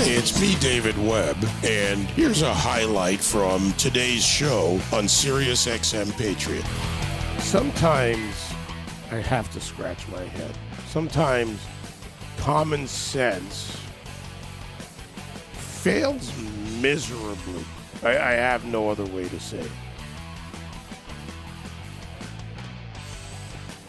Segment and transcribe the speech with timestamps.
[0.00, 6.64] It's me, David Webb, and here's a highlight from today's show on Sirius XM Patriot.
[7.40, 8.54] Sometimes
[9.10, 10.56] I have to scratch my head.
[10.86, 11.58] Sometimes
[12.36, 13.76] common sense
[15.50, 16.32] fails
[16.80, 17.64] miserably.
[18.04, 19.70] I, I have no other way to say it.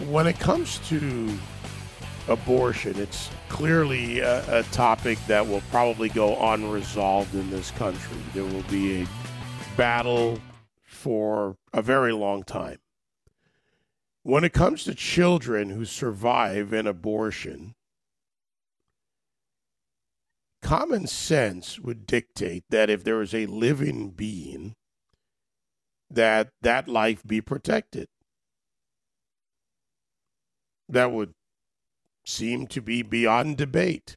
[0.08, 1.38] When it comes to
[2.30, 8.18] abortion, it's clearly a, a, topic that will probably go unresolved in this country.
[8.34, 9.08] There will be a
[9.76, 10.40] battle
[10.84, 12.78] for a very long time.
[14.24, 17.74] When it comes to children who survive an abortion,
[20.62, 24.76] common sense would dictate that if there is a living being,
[26.12, 28.08] that that life be protected.
[30.88, 31.34] That would
[32.30, 34.16] seem to be beyond debate.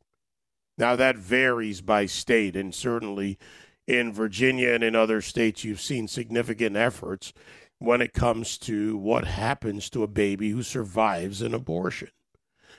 [0.78, 3.38] Now, that varies by state, and certainly
[3.86, 7.32] in Virginia and in other states, you've seen significant efforts
[7.78, 12.08] when it comes to what happens to a baby who survives an abortion.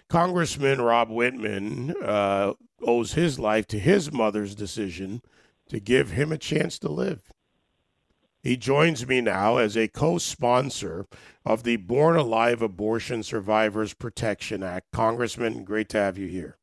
[0.10, 5.22] Congressman Rob Wittman uh, owes his life to his mother's decision
[5.70, 7.33] to give him a chance to live.
[8.44, 11.08] He joins me now as a co sponsor
[11.46, 14.92] of the Born Alive Abortion Survivors Protection Act.
[14.92, 16.58] Congressman, great to have you here.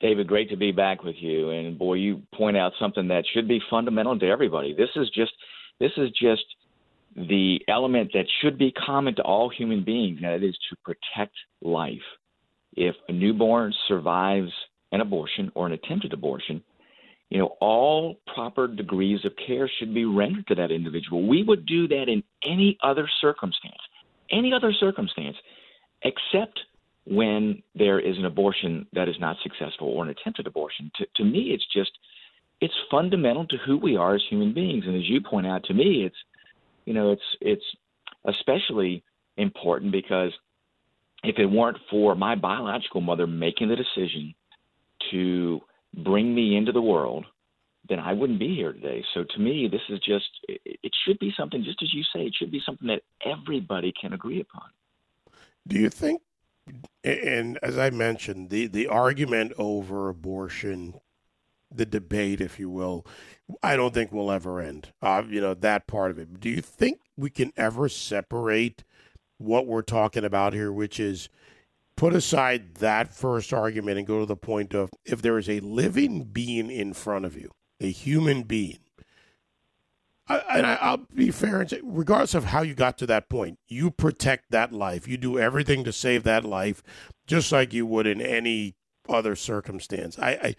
[0.00, 1.50] David, great to be back with you.
[1.50, 4.74] And boy, you point out something that should be fundamental to everybody.
[4.74, 5.32] This is just
[5.78, 6.44] this is just
[7.14, 11.98] the element that should be common to all human beings, and to protect life.
[12.74, 14.50] If a newborn survives
[14.90, 16.62] an abortion or an attempted abortion,
[17.30, 21.26] you know, all proper degrees of care should be rendered to that individual.
[21.26, 23.80] We would do that in any other circumstance,
[24.30, 25.36] any other circumstance,
[26.02, 26.60] except
[27.06, 30.90] when there is an abortion that is not successful or an attempted abortion.
[30.96, 31.92] To, to me, it's just,
[32.60, 34.84] it's fundamental to who we are as human beings.
[34.86, 36.16] And as you point out to me, it's,
[36.84, 37.64] you know, it's, it's
[38.24, 39.02] especially
[39.36, 40.32] important because
[41.22, 44.34] if it weren't for my biological mother making the decision
[45.10, 45.60] to
[45.96, 47.24] bring me into the world,
[47.88, 49.04] then I wouldn't be here today.
[49.14, 52.34] So to me, this is just, it should be something, just as you say, it
[52.34, 54.68] should be something that everybody can agree upon.
[55.66, 56.22] Do you think,
[57.04, 60.94] and as I mentioned, the, the argument over abortion,
[61.72, 63.06] the debate, if you will,
[63.62, 64.92] I don't think will ever end.
[65.00, 66.40] Uh, you know, that part of it.
[66.40, 68.84] Do you think we can ever separate
[69.38, 71.28] what we're talking about here, which is
[71.96, 75.60] put aside that first argument and go to the point of if there is a
[75.60, 78.78] living being in front of you, a human being,
[80.28, 83.28] I, and I, will be fair and say, regardless of how you got to that
[83.28, 85.06] point, you protect that life.
[85.06, 86.82] You do everything to save that life,
[87.26, 88.74] just like you would in any
[89.08, 90.18] other circumstance.
[90.18, 90.56] I, I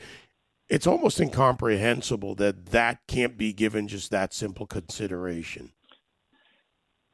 [0.69, 5.71] it's almost incomprehensible that that can't be given just that simple consideration.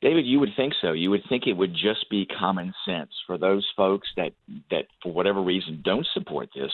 [0.03, 0.91] David, you would think so.
[0.91, 4.33] You would think it would just be common sense for those folks that
[4.69, 6.71] that for whatever reason don't support this,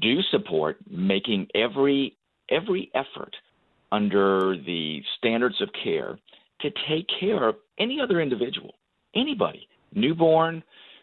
[0.00, 2.16] do support making every
[2.48, 3.34] every effort
[3.90, 6.16] under the standards of care
[6.60, 8.74] to take care of any other individual,
[9.12, 10.62] anybody, newborn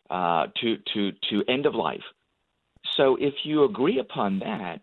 [0.09, 2.07] uh, to to to end of life.
[2.95, 4.79] So if you agree upon that,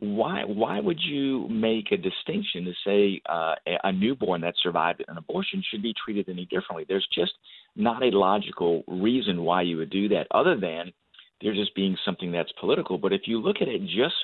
[0.00, 5.18] why why would you make a distinction to say uh, a newborn that survived an
[5.18, 6.86] abortion should be treated any differently?
[6.88, 7.32] There's just
[7.76, 10.92] not a logical reason why you would do that, other than
[11.42, 12.98] there just being something that's political.
[12.98, 14.14] But if you look at it just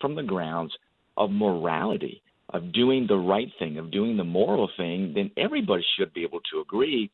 [0.00, 0.72] from the grounds
[1.16, 6.12] of morality, of doing the right thing, of doing the moral thing, then everybody should
[6.14, 7.10] be able to agree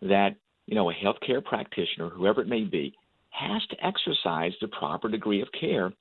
[0.00, 0.30] that
[0.66, 2.94] you know a healthcare practitioner, whoever it may be,
[3.28, 5.92] has to exercise the proper degree of care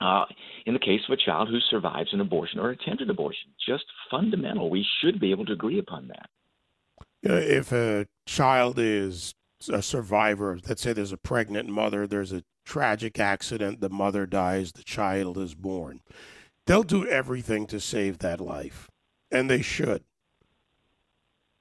[0.00, 0.24] uh,
[0.66, 3.50] in the case of a child who survives an abortion or attempted abortion.
[3.66, 4.70] Just fundamental.
[4.70, 6.28] We should be able to agree upon that.
[7.22, 9.34] If a child is
[9.72, 14.72] a survivor, let's say there's a pregnant mother, there's a tragic accident, the mother dies,
[14.72, 16.00] the child is born.
[16.66, 18.90] They'll do everything to save that life,
[19.30, 20.04] and they should.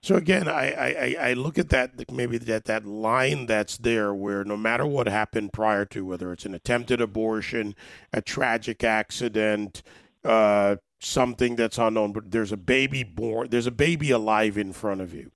[0.03, 4.43] So again, I, I, I look at that maybe that that line that's there where
[4.43, 7.73] no matter what happened prior to whether it's an attempted abortion,
[8.11, 9.81] a tragic accident,
[10.25, 14.99] uh, something that's unknown, but there's a baby born, there's a baby alive in front
[14.99, 15.31] of you.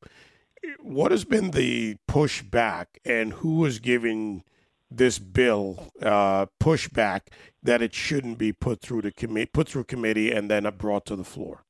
[0.81, 4.43] What has been the pushback, and who is giving
[4.91, 7.21] this bill uh, pushback
[7.63, 11.15] that it shouldn't be put through the committee, put through committee, and then brought to
[11.15, 11.63] the floor?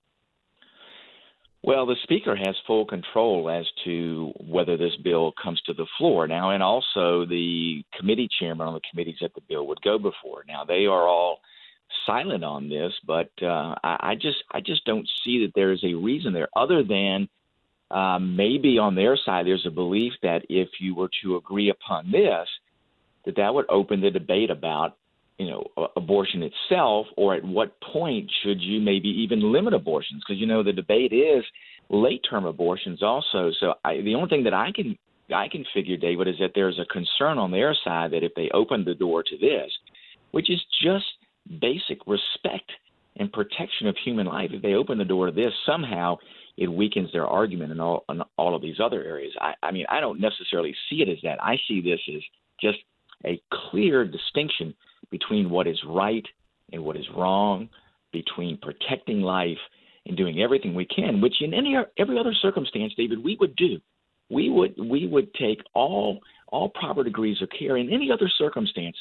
[1.68, 6.26] Well, the Speaker has full control as to whether this bill comes to the floor
[6.26, 10.46] now, and also the committee chairman on the committees that the bill would go before.
[10.48, 11.42] Now, they are all
[12.06, 15.84] silent on this, but uh, I, I just I just don't see that there is
[15.84, 17.28] a reason there other than
[17.92, 22.12] uh, maybe on their side there's a belief that if you were to agree upon
[22.14, 22.48] this,
[23.26, 24.96] that that would open the debate about
[25.38, 30.24] you know abortion itself, or at what point should you maybe even limit abortions?
[30.28, 31.44] Because you know the debate is
[31.90, 33.52] late term abortions also.
[33.60, 34.98] So I, the only thing that I can
[35.34, 38.50] I can figure, David, is that there's a concern on their side that if they
[38.54, 39.72] open the door to this,
[40.32, 41.06] which is just
[41.62, 42.72] basic respect
[43.18, 46.18] and protection of human life, if they open the door to this, somehow
[46.58, 49.34] it weakens their argument in all in all of these other areas.
[49.40, 51.42] I, I mean, I don't necessarily see it as that.
[51.44, 52.22] I see this as
[52.60, 52.80] just
[53.26, 54.74] a clear distinction
[55.10, 56.26] between what is right
[56.72, 57.70] and what is wrong,
[58.12, 59.58] between protecting life
[60.06, 63.80] and doing everything we can, which in any every other circumstance, David, we would do
[64.30, 66.20] we would we would take all
[66.50, 68.96] all proper degrees of care in any other circumstance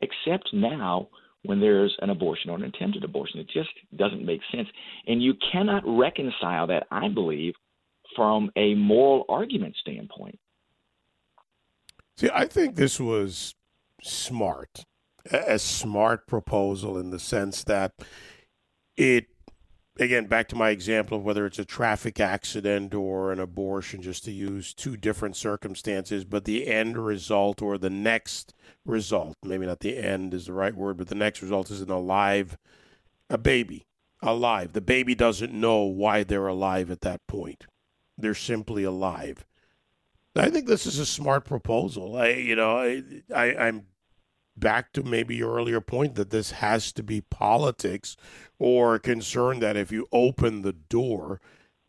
[0.00, 1.08] except now
[1.44, 3.40] when there's an abortion or an attempted abortion.
[3.40, 4.68] It just doesn't make sense.
[5.06, 7.54] And you cannot reconcile that, I believe,
[8.14, 10.38] from a moral argument standpoint.
[12.16, 13.54] See, I think this was
[14.02, 14.84] smart,
[15.30, 17.92] a smart proposal in the sense that
[18.96, 19.26] it
[19.98, 24.24] again, back to my example of whether it's a traffic accident or an abortion, just
[24.24, 28.54] to use two different circumstances, but the end result or the next
[28.84, 31.90] result, maybe not the end is the right word, but the next result is an
[31.90, 32.56] alive,
[33.28, 33.86] a baby,
[34.22, 34.72] alive.
[34.72, 37.66] The baby doesn't know why they're alive at that point.
[38.16, 39.44] They're simply alive.
[40.34, 42.16] I think this is a smart proposal.
[42.16, 43.02] I, you know, I,
[43.34, 43.86] I I'm
[44.56, 48.16] back to maybe your earlier point that this has to be politics
[48.58, 51.40] or a concern that if you open the door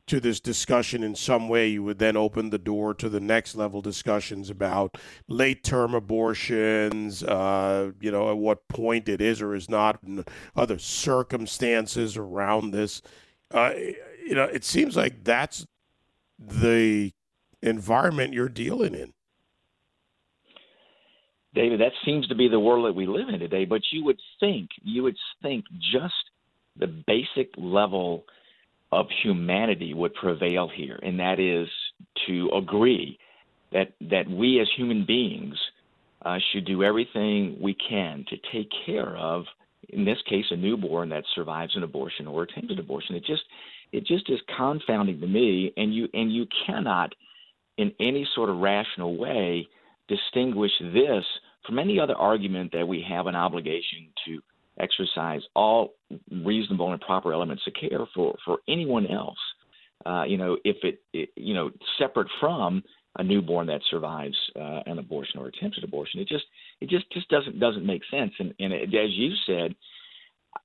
[0.06, 3.56] to this discussion in some way, you would then open the door to the next
[3.56, 9.56] level discussions about late term abortions, uh, you know, at what point it is or
[9.56, 13.02] is not, and other circumstances around this.
[13.52, 13.72] Uh,
[14.26, 15.66] you know, it seems like that's
[16.38, 17.12] the
[17.62, 19.14] environment you're dealing in.
[21.54, 23.66] David, that seems to be the world that we live in today.
[23.66, 26.14] But you would think, you would think just
[26.78, 28.26] the basic level
[28.92, 31.68] of humanity would prevail here, and that is
[32.28, 33.18] to agree
[33.72, 35.56] that that we as human beings
[36.24, 39.46] uh, should do everything we can to take care of,
[39.90, 43.16] in this case, a newborn that survives an abortion or attempted abortion.
[43.16, 43.44] It just
[43.92, 47.14] it just is confounding to me, and you and you cannot,
[47.78, 49.68] in any sort of rational way,
[50.08, 51.26] distinguish this
[51.66, 54.42] from any other argument that we have an obligation to
[54.80, 55.94] exercise all
[56.32, 59.38] reasonable and proper elements of care for, for anyone else.
[60.06, 62.84] Uh, you know, if it, it, you know, separate from
[63.18, 66.46] a newborn that survives uh, an abortion or attempted abortion, it just,
[66.82, 68.32] it just, just doesn't doesn't make sense.
[68.40, 69.76] And, and it, as you said,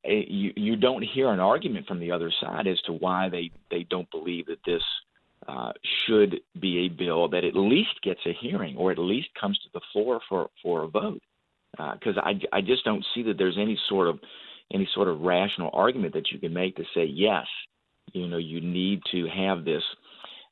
[0.05, 3.51] it, you you don't hear an argument from the other side as to why they
[3.71, 4.83] they don't believe that this
[5.49, 5.73] uh,
[6.07, 9.69] should be a bill that at least gets a hearing or at least comes to
[9.73, 11.23] the floor for, for a vote.
[11.73, 14.19] Because uh, I, I just don't see that there's any sort of
[14.73, 17.47] any sort of rational argument that you can make to say yes,
[18.13, 19.83] you know, you need to have this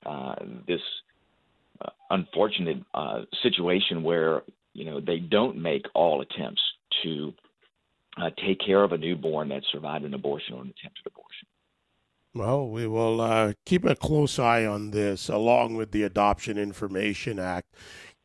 [0.05, 0.35] uh,
[0.67, 0.81] this
[1.85, 6.63] uh, unfortunate uh, situation where you know they don't make all attempts
[7.03, 7.33] to
[8.21, 11.47] uh, take care of a newborn that survived an abortion or an attempted abortion.
[12.37, 17.39] Well, we will uh, keep a close eye on this, along with the Adoption Information
[17.39, 17.75] Act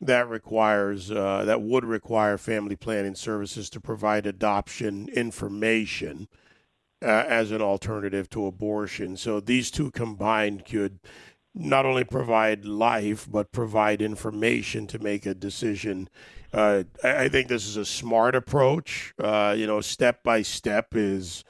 [0.02, 6.28] that requires uh, that would require family planning services to provide adoption information
[7.00, 9.16] uh, as an alternative to abortion.
[9.16, 10.98] So these two combined could
[11.54, 16.10] not only provide life but provide information to make a decision.
[16.52, 19.14] Uh, I, I, think this is a smart approach.
[19.18, 21.44] Uh, you know, step by step is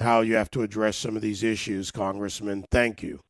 [0.00, 2.64] how you have to address some of these issues, Congressman.
[2.70, 3.20] Thank you.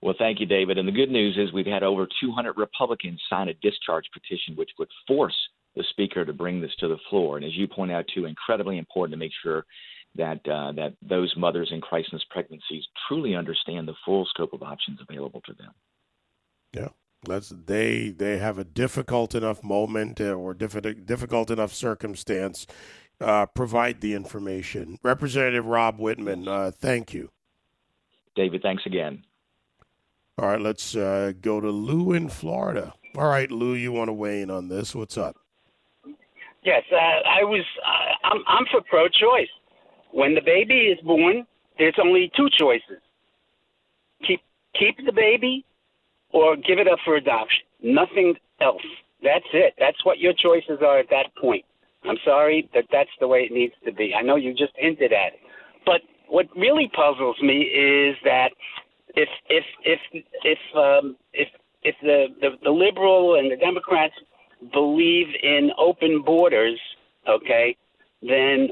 [0.00, 0.78] Well, thank you, David.
[0.78, 4.70] And the good news is we've had over 200 Republicans sign a discharge petition, which
[4.78, 5.34] would force
[5.74, 7.36] the Speaker to bring this to the floor.
[7.36, 9.64] And as you point out, too, incredibly important to make sure
[10.14, 14.98] that uh, that those mothers in crisis pregnancies truly understand the full scope of options
[15.08, 15.72] available to them.
[16.72, 16.88] Yeah,
[17.26, 22.66] that's they they have a difficult enough moment uh, or difficult difficult enough circumstance
[23.20, 24.98] uh, provide the information.
[25.02, 27.30] Representative Rob Wittman, uh, thank you.
[28.36, 29.24] David, thanks again.
[30.38, 32.94] All right, let's uh, go to Lou in Florida.
[33.16, 34.94] All right, Lou, you want to weigh in on this?
[34.94, 35.36] What's up?
[36.62, 37.64] Yes, uh, I was.
[37.84, 39.48] Uh, I'm, I'm for pro-choice.
[40.12, 41.46] When the baby is born,
[41.78, 43.00] there's only two choices:
[44.26, 44.40] keep
[44.78, 45.64] keep the baby,
[46.30, 47.64] or give it up for adoption.
[47.82, 48.82] Nothing else.
[49.22, 49.74] That's it.
[49.78, 51.64] That's what your choices are at that point.
[52.04, 54.14] I'm sorry that that's the way it needs to be.
[54.14, 55.40] I know you just hinted at it,
[55.84, 58.50] but what really puzzles me is that
[59.16, 60.00] if if if
[60.44, 61.48] if um, if
[61.82, 64.14] if the, the the liberal and the Democrats
[64.72, 66.78] believe in open borders,
[67.28, 67.76] okay,
[68.22, 68.68] then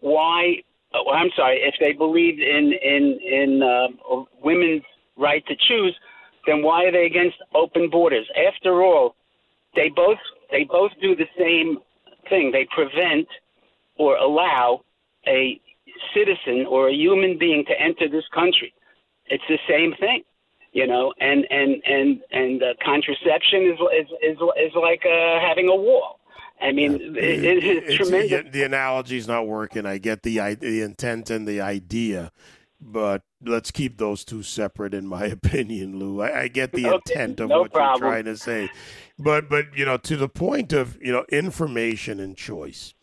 [0.00, 0.56] why?
[0.94, 1.60] Oh, I'm sorry.
[1.62, 4.82] If they believe in in in uh, women's
[5.16, 5.96] right to choose,
[6.46, 8.28] then why are they against open borders?
[8.48, 9.14] After all,
[9.74, 10.18] they both
[10.50, 11.78] they both do the same
[12.28, 12.52] thing.
[12.52, 13.28] They prevent
[13.96, 14.82] or allow
[15.26, 15.60] a
[16.14, 18.72] citizen or a human being to enter this country.
[19.26, 20.22] It's the same thing,
[20.72, 21.12] you know.
[21.20, 26.18] And and and and uh, contraception is is is is like uh, having a wall.
[26.60, 28.52] I mean, it, it is tremendous.
[28.52, 29.84] The analogy is not working.
[29.86, 32.30] I get the the intent and the idea,
[32.80, 36.20] but let's keep those two separate, in my opinion, Lou.
[36.20, 38.02] I, I get the okay, intent of no what problem.
[38.02, 38.70] you're trying to say,
[39.18, 42.94] but but you know, to the point of you know information and choice.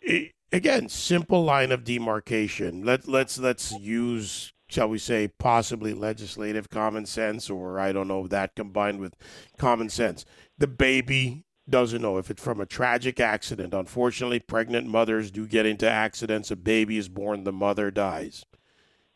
[0.00, 2.84] It, again, simple line of demarcation.
[2.84, 8.26] Let let's let's use shall we say possibly legislative common sense or I don't know
[8.28, 9.14] that combined with
[9.56, 10.24] common sense.
[10.58, 13.74] The baby doesn't know if it's from a tragic accident.
[13.74, 16.50] Unfortunately, pregnant mothers do get into accidents.
[16.50, 18.44] A baby is born, the mother dies.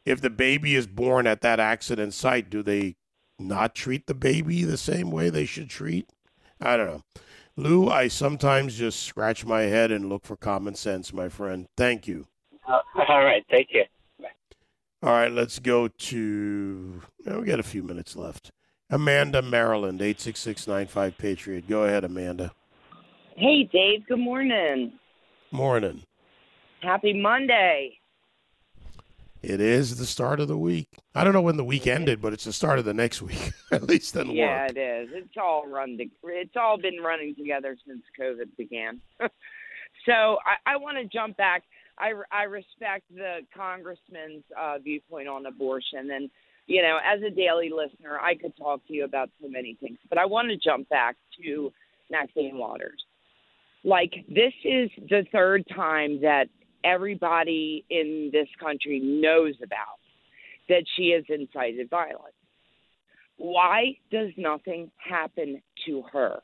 [0.04, 2.96] If the baby is born at that accident site, do they
[3.38, 6.08] not treat the baby the same way they should treat?
[6.60, 7.02] I don't know.
[7.56, 11.66] Lou, I sometimes just scratch my head and look for common sense, my friend.
[11.76, 12.26] Thank you.
[12.66, 12.78] Uh,
[13.08, 13.44] all right.
[13.50, 13.84] Take care.
[14.18, 14.28] Bye.
[15.02, 15.30] All right.
[15.30, 17.02] Let's go to.
[17.26, 18.50] Well, we got a few minutes left.
[18.88, 21.68] Amanda, Maryland, 86695 Patriot.
[21.68, 22.52] Go ahead, Amanda.
[23.36, 24.06] Hey, Dave.
[24.06, 24.92] Good morning.
[25.50, 26.02] Morning.
[26.80, 27.98] Happy Monday.
[29.42, 30.88] It is the start of the week.
[31.16, 33.52] I don't know when the week ended, but it's the start of the next week,
[33.72, 34.70] at least in yeah, work.
[34.70, 35.08] it is.
[35.12, 35.98] It's all run.
[35.98, 39.00] To, it's all been running together since COVID began.
[40.06, 41.64] so I, I want to jump back.
[41.98, 46.30] I, I respect the congressman's uh, viewpoint on abortion, and
[46.66, 49.98] you know, as a daily listener, I could talk to you about so many things.
[50.08, 51.72] But I want to jump back to
[52.10, 53.02] Maxine Waters.
[53.84, 56.48] Like this is the third time that
[56.84, 59.98] everybody in this country knows about
[60.68, 62.34] that she has incited violence.
[63.36, 66.40] Why does nothing happen to her?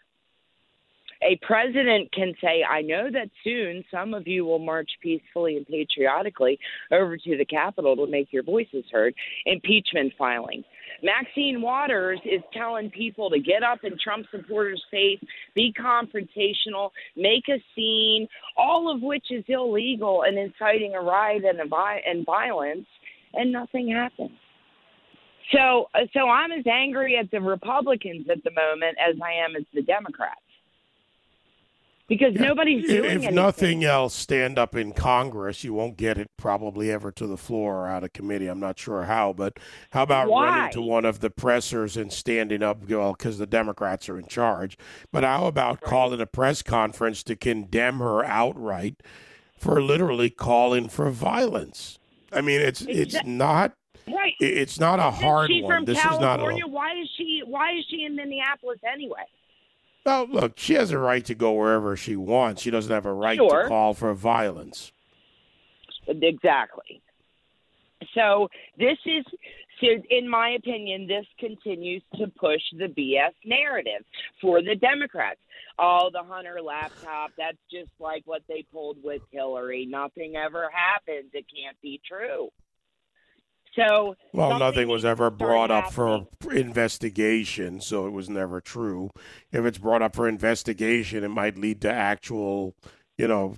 [1.22, 5.66] A president can say, I know that soon some of you will march peacefully and
[5.66, 6.58] patriotically
[6.92, 9.14] over to the Capitol to make your voices heard.
[9.44, 10.62] Impeachment filing.
[11.02, 15.20] Maxine Waters is telling people to get up in Trump supporters' face,
[15.54, 21.60] be confrontational, make a scene, all of which is illegal and inciting a riot and,
[21.60, 22.86] a vi- and violence,
[23.34, 24.38] and nothing happens.
[25.52, 29.64] So, so I'm as angry at the Republicans at the moment as I am as
[29.72, 30.40] the Democrats
[32.08, 32.42] because yeah.
[32.42, 33.34] nobody's doing if anything.
[33.34, 37.84] nothing else stand up in congress you won't get it probably ever to the floor
[37.84, 39.58] or out of committee i'm not sure how but
[39.90, 40.46] how about Why?
[40.46, 44.26] running to one of the pressers and standing up well because the democrats are in
[44.26, 44.76] charge
[45.12, 49.02] but how about calling a press conference to condemn her outright
[49.56, 51.98] for literally calling for violence
[52.32, 53.74] i mean it's it's not
[54.06, 54.32] Right.
[54.40, 55.70] It's not a hard one.
[55.70, 56.54] From this California?
[56.54, 56.72] is not a.
[56.72, 57.42] Why is she?
[57.44, 59.26] Why is she in Minneapolis anyway?
[60.08, 62.62] Well, look, she has a right to go wherever she wants.
[62.62, 63.64] She doesn't have a right sure.
[63.64, 64.90] to call for violence.
[66.06, 67.02] Exactly.
[68.14, 68.48] So
[68.78, 69.26] this is,
[69.82, 74.02] so in my opinion, this continues to push the BS narrative
[74.40, 75.40] for the Democrats.
[75.78, 79.84] Oh, the Hunter laptop, that's just like what they pulled with Hillary.
[79.84, 81.28] Nothing ever happened.
[81.34, 82.48] It can't be true.
[83.78, 86.26] So well, nothing was ever brought up happening.
[86.40, 89.10] for investigation, so it was never true.
[89.52, 92.74] If it's brought up for investigation, it might lead to actual,
[93.16, 93.54] you know,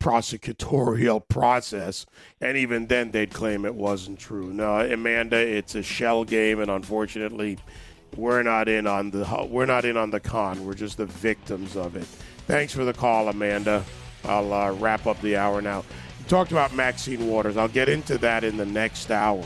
[0.00, 2.04] prosecutorial process,
[2.40, 4.52] and even then they'd claim it wasn't true.
[4.52, 7.58] No, Amanda, it's a shell game, and unfortunately,
[8.14, 10.66] we're not in on the we're not in on the con.
[10.66, 12.04] We're just the victims of it.
[12.46, 13.84] Thanks for the call, Amanda.
[14.24, 15.84] I'll uh, wrap up the hour now
[16.28, 17.56] talked about Maxine Waters.
[17.56, 19.44] I'll get into that in the next hour.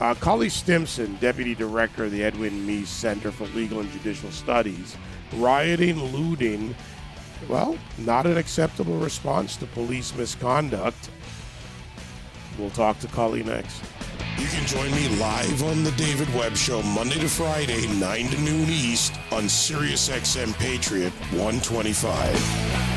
[0.00, 4.96] Uh, Cully Stimson, Deputy Director of the Edwin Meese Center for Legal and Judicial Studies,
[5.34, 6.74] rioting, looting,
[7.48, 11.10] well, not an acceptable response to police misconduct.
[12.58, 13.82] We'll talk to Cully next.
[14.38, 18.40] You can join me live on The David Webb Show Monday to Friday, 9 to
[18.40, 22.91] noon East on SiriusXM Patriot 125.